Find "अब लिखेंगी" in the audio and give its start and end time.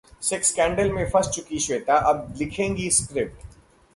2.09-2.89